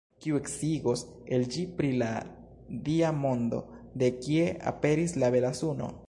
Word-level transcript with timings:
Kiu 0.25 0.37
ekscios 0.37 1.01
el 1.35 1.43
ĝi 1.55 1.65
pri 1.81 1.91
la 2.03 2.07
Dia 2.87 3.11
mondo: 3.25 3.59
De 4.05 4.09
kie 4.23 4.47
aperis 4.73 5.17
la 5.25 5.33
bela 5.37 5.53
suno? 5.63 5.91